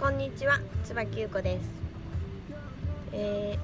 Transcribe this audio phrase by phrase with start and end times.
[0.00, 1.68] こんにちは椿優子です、
[3.12, 3.58] え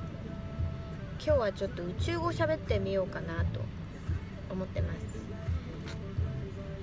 [1.18, 3.60] ー、今日はちょっと宇宙語喋ってみようかなと
[4.50, 4.98] 思ってます、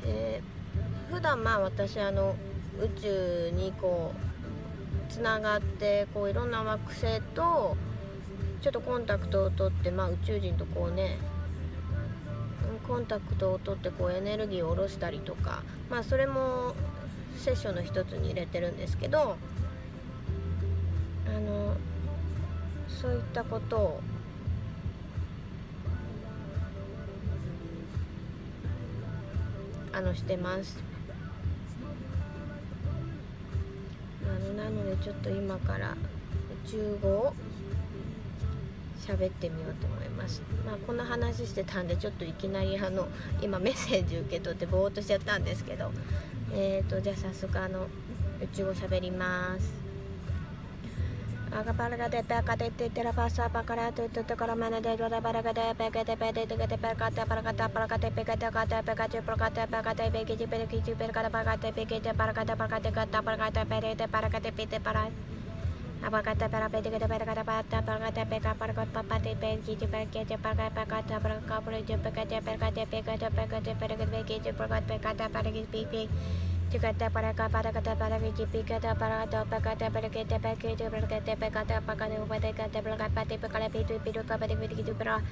[0.07, 2.35] えー、普段まあ私あの
[2.81, 4.11] 宇宙にこ
[5.07, 7.77] うつながってこういろんな惑星と
[8.61, 11.19] ちょっとコンタクトを取って、まあ、宇宙人とこうね
[12.87, 15.61] コンタクトを取ってこうエネルギーを下ろしたりとか
[15.91, 16.73] まあそれも
[17.43, 19.35] セッションの一つに入れてるんですけど
[21.27, 21.75] あの
[22.87, 24.01] そういったことを
[29.91, 30.81] あのしてます。
[34.23, 35.91] あのなのでちょっと今から
[36.65, 37.33] 宇宙語を
[39.05, 40.41] 喋ってみようと思います。
[40.65, 43.07] まあこんな話してたんでちょっといきなりあの
[43.41, 45.91] 今メッセージ受け取ってぼーっとしちゃったんですけど。
[46.55, 47.87] えーとじゃあ早速あの
[48.39, 49.73] 宇宙語喋ります。
[51.51, 56.67] アガパラガデペカデテテラパサパカラトトトカラマナデドラバラガデペケテペデテケ
[66.03, 69.79] apa kata para petik kata para kata para para kata peka para kata pati peki
[69.87, 73.71] para kata para kata kata para kapur cepat kata para kata peka kata para kata
[73.79, 76.03] para kata peki para kata pk kata para kata peki
[76.75, 80.39] kata para kata para kata para kata peki kata para kata para kata para kata
[80.43, 84.19] peki para kata para kata para kata para kata para kata pati pekala pitu pitu
[84.27, 85.23] kata pati peki cepat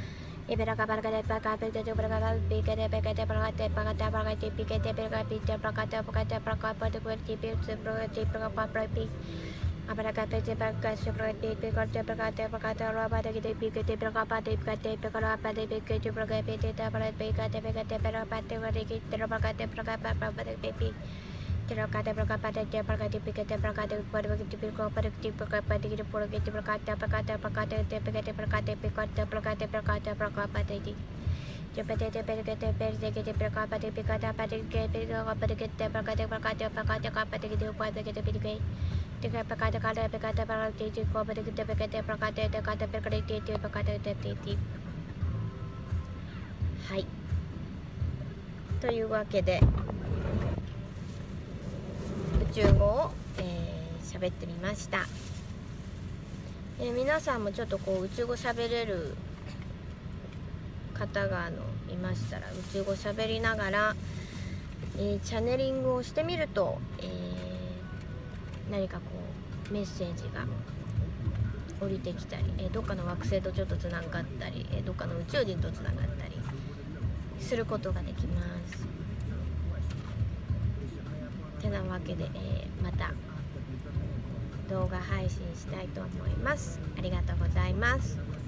[0.47, 4.79] Ibera kabar kada pakar pita tu berkata pika de pika de perkata pakata pakata pika
[4.79, 10.39] de pika pita pakata pakata pakata pakata pika de pika pita pakata pakata pika अबरकते
[10.55, 17.59] प्रकाश प्रगति प्रकट प्रकाश प्रकाश और अबदगिते बिगते प्रकापाते प्रकते प्रकरापाते बिगते प्रगपेते तबरत बिगते
[17.61, 20.91] बिगते प्रकापाते वरिके तेरो प्रकाते प्रकापा प्रपदगते बि
[21.69, 27.83] तेरो काते प्रकापाते ते प्रकाते बिगते प्रकाते परवगति प्रकापरगति प्रकापाते गिरे पुरगति प्रकाते प्रकाते प्रकाते
[27.91, 30.95] ते बिगते प्रकाते प्रकट प्रकाते प्रकाते प्रकापाते जी
[31.71, 38.21] Jepetete perkete persekete perkapate pikata patike perkapate kete perkate perkate perkate kapate kete upate kete
[38.21, 38.59] pirike
[46.89, 47.05] はい
[48.81, 49.61] というわけで
[52.49, 55.05] 宇宙語を喋、えー、ってみました、
[56.79, 59.15] えー、皆さんもちょっとこう宇宙語喋れる
[60.95, 61.57] 方があの
[61.93, 63.95] いましたら宇宙語喋りながら、
[64.97, 67.30] えー、チャネリングをしてみると、えー
[68.71, 69.03] 何かこ
[69.69, 70.45] うメッセージが
[71.81, 76.39] 降りてきたり、えどっかの惑星とちょっとつながったり、えどっかの宇宙人とつながったり
[77.39, 78.87] することができます。
[81.61, 83.11] てなわけで、えー、また
[84.69, 86.79] 動画配信したいと思います。
[86.97, 88.40] ありがとうございます。